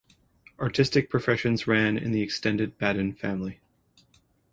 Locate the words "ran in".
1.67-2.11